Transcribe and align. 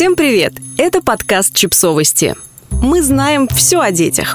Всем 0.00 0.16
привет! 0.16 0.54
Это 0.78 1.02
подкаст 1.02 1.54
«Чипсовости». 1.54 2.34
Мы 2.70 3.02
знаем 3.02 3.46
все 3.48 3.80
о 3.80 3.90
детях. 3.90 4.34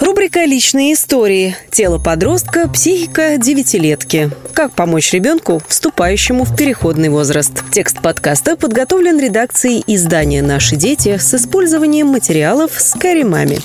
Рубрика 0.00 0.46
«Личные 0.46 0.94
истории». 0.94 1.54
Тело 1.70 1.98
подростка, 1.98 2.66
психика 2.66 3.36
девятилетки. 3.36 4.30
Как 4.54 4.72
помочь 4.72 5.12
ребенку, 5.12 5.60
вступающему 5.68 6.44
в 6.44 6.56
переходный 6.56 7.10
возраст. 7.10 7.52
Текст 7.72 8.00
подкаста 8.00 8.56
подготовлен 8.56 9.20
редакцией 9.20 9.84
издания 9.86 10.40
«Наши 10.40 10.76
дети» 10.76 11.18
с 11.18 11.34
использованием 11.34 12.06
материалов 12.06 12.70
с 12.78 12.94
Кэрри 12.94 13.24
Мами. 13.24 13.58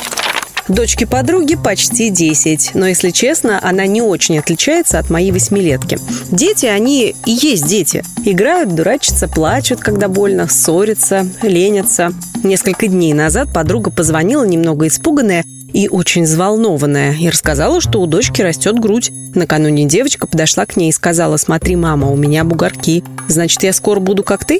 Дочке 0.67 1.07
подруги 1.07 1.55
почти 1.55 2.09
10, 2.09 2.71
но, 2.75 2.87
если 2.87 3.09
честно, 3.09 3.59
она 3.61 3.87
не 3.87 4.01
очень 4.01 4.37
отличается 4.37 4.99
от 4.99 5.09
моей 5.09 5.31
восьмилетки. 5.31 5.97
Дети, 6.31 6.67
они 6.67 7.15
и 7.25 7.31
есть 7.31 7.67
дети. 7.67 8.03
Играют, 8.23 8.75
дурачатся, 8.75 9.27
плачут, 9.27 9.79
когда 9.79 10.07
больно, 10.07 10.47
ссорятся, 10.47 11.27
ленятся. 11.41 12.13
Несколько 12.43 12.87
дней 12.87 13.13
назад 13.13 13.51
подруга 13.53 13.91
позвонила 13.91 14.43
немного 14.43 14.87
испуганная 14.87 15.43
и 15.73 15.87
очень 15.87 16.23
взволнованная, 16.23 17.13
и 17.13 17.29
рассказала, 17.29 17.81
что 17.81 17.99
у 18.01 18.05
дочки 18.05 18.41
растет 18.41 18.79
грудь. 18.79 19.11
Накануне 19.33 19.85
девочка 19.85 20.27
подошла 20.27 20.65
к 20.65 20.75
ней 20.77 20.89
и 20.89 20.93
сказала, 20.93 21.37
смотри, 21.37 21.75
мама, 21.75 22.09
у 22.09 22.15
меня 22.15 22.43
бугорки. 22.43 23.03
Значит, 23.27 23.63
я 23.63 23.73
скоро 23.73 23.99
буду 23.99 24.23
как 24.23 24.45
ты? 24.45 24.59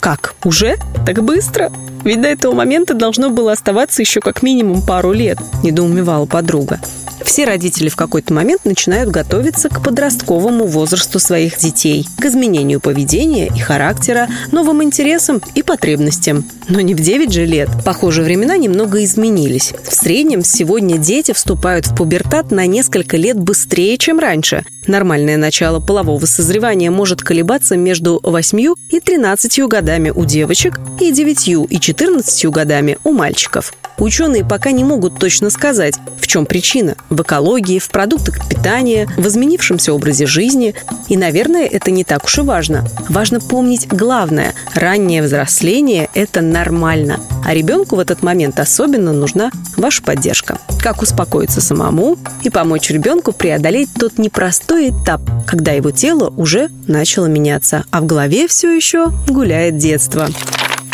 Как? 0.00 0.34
Уже? 0.44 0.76
Так 1.04 1.22
быстро? 1.22 1.72
Ведь 2.04 2.22
до 2.22 2.28
этого 2.28 2.54
момента 2.54 2.94
должно 2.94 3.30
было 3.30 3.52
оставаться 3.52 4.02
еще 4.02 4.20
как 4.20 4.42
минимум 4.42 4.82
пару 4.82 5.12
лет, 5.12 5.38
недоумевала 5.62 6.26
подруга. 6.26 6.80
Все 7.28 7.44
родители 7.44 7.90
в 7.90 7.94
какой-то 7.94 8.32
момент 8.32 8.64
начинают 8.64 9.10
готовиться 9.10 9.68
к 9.68 9.84
подростковому 9.84 10.64
возрасту 10.64 11.18
своих 11.18 11.58
детей, 11.58 12.08
к 12.18 12.24
изменению 12.24 12.80
поведения 12.80 13.48
и 13.54 13.58
характера, 13.58 14.28
новым 14.50 14.82
интересам 14.82 15.42
и 15.54 15.62
потребностям. 15.62 16.46
Но 16.70 16.80
не 16.80 16.94
в 16.94 17.00
9 17.00 17.30
же 17.30 17.44
лет. 17.44 17.68
Похоже, 17.84 18.22
времена 18.22 18.56
немного 18.56 19.04
изменились. 19.04 19.74
В 19.86 19.94
среднем 19.94 20.42
сегодня 20.42 20.96
дети 20.96 21.32
вступают 21.32 21.86
в 21.86 21.94
пубертат 21.94 22.50
на 22.50 22.64
несколько 22.66 23.18
лет 23.18 23.38
быстрее, 23.38 23.98
чем 23.98 24.18
раньше. 24.18 24.64
Нормальное 24.86 25.36
начало 25.36 25.80
полового 25.80 26.24
созревания 26.24 26.90
может 26.90 27.20
колебаться 27.20 27.76
между 27.76 28.20
8 28.22 28.74
и 28.88 29.00
13 29.00 29.68
годами 29.68 30.08
у 30.08 30.24
девочек 30.24 30.80
и 30.98 31.12
9 31.12 31.66
и 31.68 31.78
14 31.78 32.46
годами 32.46 32.96
у 33.04 33.12
мальчиков. 33.12 33.74
Ученые 33.98 34.44
пока 34.44 34.70
не 34.70 34.84
могут 34.84 35.18
точно 35.18 35.50
сказать, 35.50 35.94
в 36.20 36.26
чем 36.26 36.46
причина– 36.46 36.96
в 37.10 37.22
экологии, 37.22 37.78
в 37.78 37.88
продуктах 37.88 38.48
питания, 38.48 39.08
в 39.16 39.26
изменившемся 39.26 39.92
образе 39.92 40.26
жизни. 40.26 40.74
И, 41.08 41.16
наверное, 41.16 41.66
это 41.66 41.90
не 41.90 42.04
так 42.04 42.24
уж 42.24 42.38
и 42.38 42.42
важно. 42.42 42.84
Важно 43.08 43.40
помнить 43.40 43.88
главное– 43.88 44.54
раннее 44.74 45.22
взросление– 45.22 46.08
это 46.14 46.40
нормально. 46.40 47.18
А 47.44 47.54
ребенку 47.54 47.96
в 47.96 47.98
этот 47.98 48.22
момент 48.22 48.60
особенно 48.60 49.12
нужна 49.12 49.50
ваша 49.76 50.02
поддержка. 50.02 50.58
Как 50.80 51.02
успокоиться 51.02 51.60
самому 51.60 52.18
и 52.42 52.50
помочь 52.50 52.90
ребенку 52.90 53.32
преодолеть 53.32 53.88
тот 53.98 54.18
непростой 54.18 54.90
этап, 54.90 55.22
когда 55.46 55.72
его 55.72 55.90
тело 55.90 56.32
уже 56.36 56.70
начало 56.86 57.26
меняться, 57.26 57.84
а 57.90 58.00
в 58.00 58.06
голове 58.06 58.46
все 58.46 58.70
еще 58.70 59.12
гуляет 59.28 59.76
детство. 59.76 60.28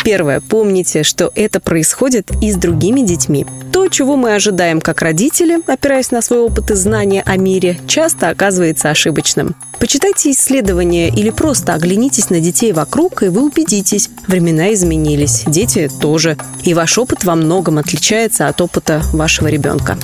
Первое. 0.05 0.39
Помните, 0.39 1.01
что 1.01 1.31
это 1.33 1.59
происходит 1.59 2.29
и 2.39 2.51
с 2.51 2.57
другими 2.57 3.01
детьми. 3.01 3.43
То, 3.73 3.87
чего 3.87 4.15
мы 4.15 4.35
ожидаем 4.35 4.79
как 4.79 5.01
родители, 5.01 5.57
опираясь 5.65 6.11
на 6.11 6.21
свой 6.21 6.41
опыт 6.41 6.69
и 6.69 6.75
знания 6.75 7.23
о 7.25 7.37
мире, 7.37 7.79
часто 7.87 8.29
оказывается 8.29 8.91
ошибочным. 8.91 9.55
Почитайте 9.79 10.29
исследования 10.29 11.09
или 11.09 11.31
просто 11.31 11.73
оглянитесь 11.73 12.29
на 12.29 12.39
детей 12.39 12.71
вокруг, 12.71 13.23
и 13.23 13.29
вы 13.29 13.47
убедитесь, 13.47 14.11
времена 14.27 14.71
изменились, 14.75 15.43
дети 15.47 15.89
тоже. 15.99 16.37
И 16.63 16.75
ваш 16.75 16.99
опыт 16.99 17.23
во 17.23 17.33
многом 17.33 17.79
отличается 17.79 18.47
от 18.47 18.61
опыта 18.61 19.01
вашего 19.11 19.47
ребенка. 19.47 19.97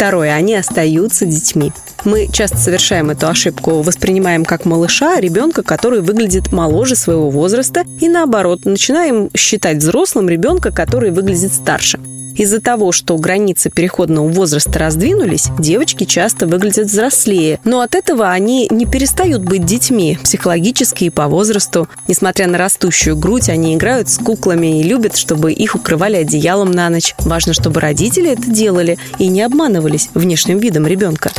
Второе. 0.00 0.32
Они 0.34 0.54
остаются 0.54 1.26
детьми. 1.26 1.72
Мы 2.06 2.26
часто 2.32 2.56
совершаем 2.56 3.10
эту 3.10 3.28
ошибку, 3.28 3.82
воспринимаем 3.82 4.46
как 4.46 4.64
малыша 4.64 5.20
ребенка, 5.20 5.62
который 5.62 6.00
выглядит 6.00 6.52
моложе 6.52 6.96
своего 6.96 7.28
возраста, 7.28 7.84
и 8.00 8.08
наоборот, 8.08 8.64
начинаем 8.64 9.28
считать 9.36 9.76
взрослым 9.76 10.26
ребенка, 10.30 10.72
который 10.72 11.10
выглядит 11.10 11.52
старше. 11.52 12.00
Из-за 12.36 12.60
того, 12.60 12.92
что 12.92 13.16
границы 13.16 13.70
переходного 13.70 14.28
возраста 14.28 14.78
раздвинулись, 14.78 15.48
девочки 15.58 16.04
часто 16.04 16.46
выглядят 16.46 16.86
взрослее. 16.86 17.60
Но 17.64 17.80
от 17.80 17.94
этого 17.94 18.30
они 18.30 18.68
не 18.70 18.86
перестают 18.86 19.42
быть 19.42 19.64
детьми, 19.64 20.18
психологически 20.22 21.04
и 21.04 21.10
по 21.10 21.28
возрасту. 21.28 21.88
Несмотря 22.08 22.46
на 22.46 22.58
растущую 22.58 23.16
грудь, 23.16 23.48
они 23.48 23.74
играют 23.74 24.08
с 24.08 24.18
куклами 24.18 24.80
и 24.80 24.82
любят, 24.82 25.16
чтобы 25.16 25.52
их 25.52 25.74
укрывали 25.74 26.16
одеялом 26.16 26.70
на 26.70 26.88
ночь. 26.90 27.14
Важно, 27.20 27.52
чтобы 27.52 27.80
родители 27.80 28.30
это 28.30 28.50
делали 28.50 28.98
и 29.18 29.28
не 29.28 29.42
обманывались 29.42 30.08
внешним 30.14 30.58
видом 30.58 30.86
ребенка. 30.86 31.30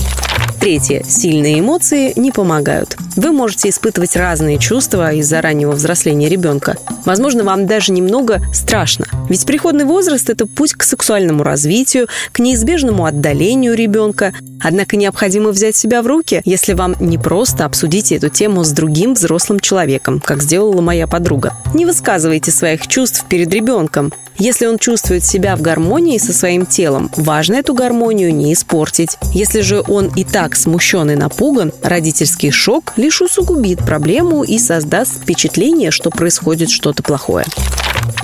Третье. 0.62 1.04
Сильные 1.04 1.60
эмоции 1.60 2.14
не 2.16 2.32
помогают. 2.32 2.96
Вы 3.16 3.32
можете 3.32 3.70
испытывать 3.70 4.16
разные 4.16 4.60
чувства 4.60 5.12
из-за 5.12 5.42
раннего 5.42 5.72
взросления 5.72 6.30
ребенка. 6.30 6.78
Возможно, 7.04 7.44
вам 7.44 7.66
даже 7.66 7.92
немного 7.92 8.44
страшно. 8.54 9.08
Ведь 9.28 9.44
переходный 9.44 9.86
возраст– 9.86 10.30
это 10.30 10.46
путь 10.46 10.74
к 10.74 10.84
сексуальному 10.84 11.42
развитию, 11.42 12.08
к 12.32 12.38
неизбежному 12.38 13.06
отдалению 13.06 13.74
ребенка. 13.74 14.36
Однако 14.64 14.98
необходимо 14.98 15.50
взять 15.50 15.76
себя 15.76 16.04
в 16.04 16.08
руки, 16.08 16.44
если 16.46 16.74
вам 16.74 16.96
не 17.00 17.18
просто 17.18 17.66
обсудить 17.66 18.12
эту 18.12 18.30
тему 18.30 18.64
с 18.64 18.72
другим 18.72 19.16
взрослым 19.16 19.60
человеком, 19.60 20.20
как 20.20 20.44
сделала 20.44 20.80
моя 20.82 21.08
подруга. 21.08 21.56
Не 21.74 21.88
высказывайте 21.88 22.52
своих 22.52 22.88
чувств 22.88 23.26
перед 23.28 23.52
ребенком. 23.52 24.14
Если 24.38 24.66
он 24.66 24.80
чувствует 24.80 25.24
себя 25.24 25.56
в 25.56 25.62
гармонии 25.62 26.18
со 26.18 26.34
своим 26.34 26.66
телом, 26.66 27.12
важно 27.16 27.56
эту 27.56 27.74
гармонию 27.74 28.34
не 28.34 28.54
испортить. 28.54 29.18
Если 29.34 29.62
же 29.62 29.84
он 29.88 30.08
и 30.16 30.24
так 30.24 30.51
смущен 30.56 31.10
и 31.12 31.16
напуган, 31.16 31.72
родительский 31.82 32.52
шок 32.52 32.94
лишь 32.98 33.22
усугубит 33.22 33.80
проблему 33.80 34.44
и 34.44 34.58
создаст 34.58 35.22
впечатление, 35.22 35.92
что 35.92 36.10
происходит 36.10 36.70
что-то 36.70 37.04
плохое. 37.04 37.46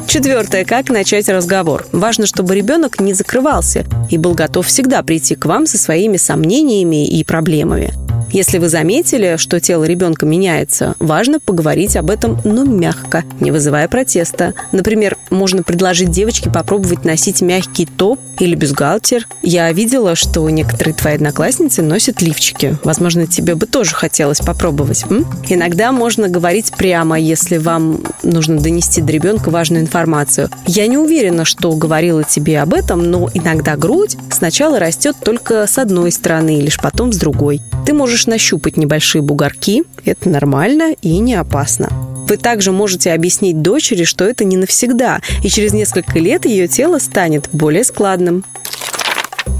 Четвертое. 0.07 0.63
Как 0.65 0.89
начать 0.89 1.27
разговор? 1.29 1.85
Важно, 1.91 2.25
чтобы 2.25 2.55
ребенок 2.55 2.99
не 2.99 3.13
закрывался 3.13 3.85
и 4.09 4.17
был 4.17 4.33
готов 4.33 4.65
всегда 4.67 5.03
прийти 5.03 5.35
к 5.35 5.45
вам 5.45 5.65
со 5.65 5.77
своими 5.77 6.17
сомнениями 6.17 7.07
и 7.07 7.23
проблемами. 7.23 8.06
Если 8.31 8.57
вы 8.57 8.69
заметили, 8.69 9.35
что 9.37 9.59
тело 9.59 9.83
ребенка 9.85 10.25
меняется, 10.25 10.95
важно 10.99 11.39
поговорить 11.39 11.95
об 11.95 12.09
этом, 12.09 12.39
но 12.43 12.63
мягко, 12.65 13.23
не 13.39 13.51
вызывая 13.51 13.87
протеста. 13.87 14.53
Например, 14.71 15.17
можно 15.29 15.63
предложить 15.63 16.11
девочке 16.11 16.49
попробовать 16.49 17.05
носить 17.05 17.41
мягкий 17.41 17.85
топ 17.85 18.19
или 18.39 18.55
бюстгальтер. 18.55 19.27
Я 19.41 19.71
видела, 19.71 20.15
что 20.15 20.47
некоторые 20.49 20.93
твои 20.93 21.15
одноклассницы 21.15 21.81
носят 21.81 22.21
лифчики. 22.21 22.77
Возможно, 22.83 23.27
тебе 23.27 23.55
бы 23.55 23.65
тоже 23.65 23.95
хотелось 23.95 24.39
попробовать. 24.39 25.05
М? 25.09 25.25
Иногда 25.47 25.91
можно 25.91 26.27
говорить 26.27 26.71
прямо, 26.77 27.19
если 27.19 27.57
вам 27.57 28.01
нужно 28.23 28.59
донести 28.59 29.01
до 29.01 29.11
ребенка 29.11 29.49
важную 29.49 29.81
информацию. 29.81 30.49
Я 30.65 30.87
не 30.87 30.97
уверена, 30.97 31.45
что 31.45 31.71
говорила 31.73 32.23
тебе 32.23 32.61
об 32.61 32.73
этом, 32.73 33.09
но 33.09 33.29
иногда 33.33 33.75
грудь 33.75 34.17
сначала 34.31 34.79
растет 34.79 35.15
только 35.23 35.65
с 35.65 35.77
одной 35.77 36.11
стороны, 36.11 36.59
лишь 36.59 36.79
потом 36.79 37.13
с 37.13 37.17
другой. 37.17 37.61
Ты 37.85 37.93
можешь 38.17 38.25
нащупать 38.25 38.77
небольшие 38.77 39.21
бугорки, 39.21 39.83
это 40.03 40.27
нормально 40.27 40.95
и 41.03 41.19
не 41.19 41.35
опасно. 41.35 41.89
Вы 42.27 42.37
также 42.37 42.71
можете 42.71 43.13
объяснить 43.13 43.61
дочери, 43.61 44.05
что 44.05 44.25
это 44.25 44.43
не 44.43 44.57
навсегда, 44.57 45.21
и 45.43 45.49
через 45.49 45.71
несколько 45.71 46.17
лет 46.17 46.45
ее 46.47 46.67
тело 46.67 46.97
станет 46.97 47.47
более 47.51 47.83
складным. 47.83 48.43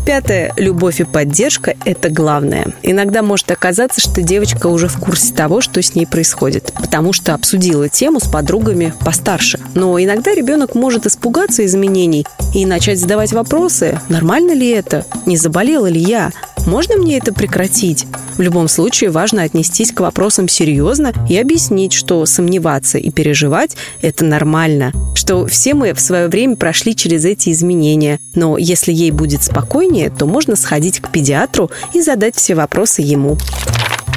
Пятое. 0.08 0.54
Любовь 0.58 1.02
и 1.02 1.04
поддержка– 1.04 1.76
это 1.86 2.10
главное. 2.10 2.74
Иногда 2.82 3.22
может 3.22 3.52
оказаться, 3.52 4.02
что 4.02 4.24
девочка 4.24 4.66
уже 4.66 4.88
в 4.88 4.98
курсе 4.98 5.36
того, 5.36 5.62
что 5.62 5.80
с 5.80 5.94
ней 5.94 6.08
происходит, 6.08 6.74
потому 6.80 7.14
что 7.14 7.36
обсудила 7.36 7.90
тему 7.90 8.20
с 8.20 8.28
подругами 8.28 8.92
постарше. 9.06 9.60
Но 9.76 10.02
иногда 10.02 10.34
ребенок 10.34 10.74
может 10.74 11.06
испугаться 11.06 11.64
изменений 11.64 12.26
и 12.56 12.66
начать 12.66 13.00
задавать 13.00 13.34
вопросы. 13.34 14.00
Нормально 14.10 14.54
ли 14.54 14.70
это? 14.70 15.06
Не 15.28 15.38
заболела 15.38 15.86
ли 15.86 16.00
я? 16.00 16.32
Можно 16.68 16.98
мне 16.98 17.18
это 17.18 17.34
прекратить? 17.34 18.06
В 18.38 18.42
любом 18.42 18.68
случае 18.68 19.10
важно 19.10 19.44
отнестись 19.44 19.94
к 19.94 20.02
вопросам 20.02 20.50
серьезно 20.50 21.14
и 21.30 21.38
объяснить, 21.38 21.94
что 21.94 22.26
сомневаться 22.26 22.98
и 22.98 23.10
переживать– 23.10 23.78
это 24.02 24.26
нормально, 24.26 24.92
что 25.16 25.48
все 25.48 25.74
мы 25.74 25.94
в 25.94 26.02
свое 26.02 26.28
время 26.28 26.58
прошли 26.58 26.94
через 26.94 27.24
эти 27.24 27.52
изменения, 27.52 28.20
но 28.36 28.58
если 28.58 28.92
ей 28.92 29.12
будет 29.12 29.44
спокойнее, 29.44 30.10
то 30.10 30.26
можно 30.26 30.58
сходить 30.58 31.00
к 31.00 31.10
педиатру 31.10 31.72
и 31.94 32.02
задать 32.02 32.36
все 32.36 32.54
вопросы 32.54 33.02
ему. 33.02 33.38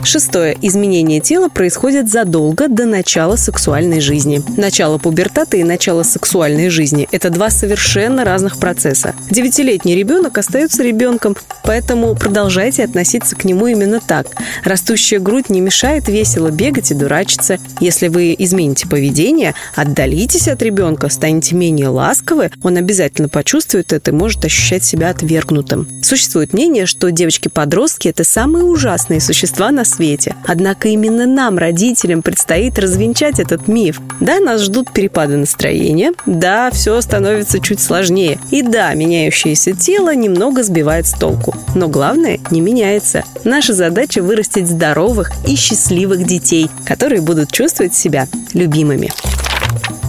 Шестое. 0.03 0.57
Изменение 0.63 1.21
тела 1.21 1.49
происходит 1.49 2.11
задолго 2.11 2.69
до 2.69 2.87
начала 2.87 3.37
сексуальной 3.37 4.01
жизни. 4.01 4.43
Начало 4.57 4.99
пубертата 4.99 5.57
и 5.57 5.65
начало 5.65 6.03
сексуальной 6.03 6.71
жизни– 6.71 7.07
это 7.13 7.31
два 7.31 7.51
совершенно 7.51 8.25
разных 8.25 8.59
процесса. 8.59 9.15
Девятилетний 9.31 9.95
ребенок 9.95 10.39
остается 10.39 10.83
ребенком, 10.83 11.37
поэтому 11.65 12.15
продолжайте 12.15 12.85
относиться 12.85 13.37
к 13.37 13.45
нему 13.45 13.67
именно 13.67 14.01
так. 14.01 14.27
Растущая 14.65 15.19
грудь 15.19 15.51
не 15.51 15.61
мешает 15.61 16.09
весело 16.09 16.51
бегать 16.51 16.91
и 16.91 16.95
дурачиться. 16.95 17.59
Если 17.81 18.09
вы 18.09 18.35
измените 18.39 18.89
поведение, 18.89 19.55
отдалитесь 19.75 20.49
от 20.49 20.63
ребенка, 20.63 21.09
станете 21.11 21.55
менее 21.55 21.89
ласковы, 21.89 22.51
он 22.63 22.77
обязательно 22.79 23.29
почувствует 23.29 23.93
это 23.93 24.11
и 24.11 24.15
может 24.15 24.45
ощущать 24.45 24.83
себя 24.83 25.11
отвергнутым. 25.11 25.87
Существует 26.03 26.55
мнение, 26.55 26.87
что 26.87 27.11
девочки-подростки– 27.11 28.09
это 28.09 28.25
самые 28.25 28.65
ужасные 28.65 29.21
существа 29.21 29.71
на 29.71 29.85
свете. 29.91 30.35
Однако 30.47 30.89
именно 30.89 31.27
нам, 31.27 31.59
родителям, 31.59 32.23
предстоит 32.23 32.79
развенчать 32.79 33.39
этот 33.41 33.69
миф. 33.69 34.01
Да, 34.21 34.41
нас 34.41 34.63
ждут 34.63 34.93
перепады 34.93 35.37
настроения, 35.37 36.13
да, 36.27 36.71
все 36.71 37.01
становится 37.01 37.61
чуть 37.61 37.81
сложнее, 37.81 38.39
и 38.51 38.63
да, 38.63 38.95
меняющееся 38.95 39.73
тело 39.73 40.15
немного 40.15 40.63
сбивает 40.63 41.07
с 41.07 41.13
толку. 41.13 41.55
Но 41.75 41.89
главное 41.89 42.39
не 42.51 42.61
меняется. 42.61 43.25
Наша 43.45 43.75
задача 43.75 44.23
вырастить 44.23 44.69
здоровых 44.69 45.31
и 45.47 45.57
счастливых 45.57 46.27
детей, 46.27 46.71
которые 46.85 47.21
будут 47.21 47.53
чувствовать 47.53 47.95
себя 47.95 48.29
любимыми. 48.55 49.11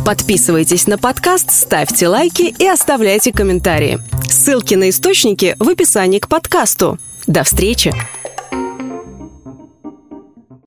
Подписывайтесь 0.05 0.87
на 0.87 0.97
подкаст, 0.97 1.51
ставьте 1.51 2.07
лайки 2.07 2.53
и 2.57 2.67
оставляйте 2.67 3.31
комментарии. 3.31 3.99
Ссылки 4.27 4.73
на 4.75 4.89
источники 4.89 5.55
в 5.59 5.69
описании 5.69 6.19
к 6.19 6.27
подкасту. 6.27 6.97
До 7.27 7.43
встречи! 7.43 7.93